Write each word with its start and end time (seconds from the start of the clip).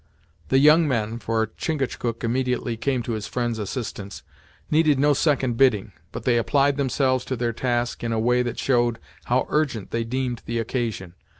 The 0.49 0.57
young 0.57 0.87
men 0.87 1.19
for 1.19 1.45
Chingachgook 1.45 2.23
immediately 2.23 2.75
came 2.75 3.03
to 3.03 3.11
his 3.11 3.27
friend's 3.27 3.59
assistance 3.59 4.23
needed 4.71 4.97
no 4.97 5.13
second 5.13 5.57
bidding, 5.57 5.91
but 6.11 6.23
they 6.23 6.37
applied 6.37 6.75
themselves 6.75 7.23
to 7.25 7.35
their 7.35 7.53
task 7.53 8.03
in 8.03 8.11
a 8.11 8.17
way 8.19 8.41
that 8.41 8.57
showed 8.57 8.97
how 9.25 9.45
urgent 9.49 9.91
they 9.91 10.03
deemed 10.03 10.41
the 10.47 10.57
occasion. 10.57 11.13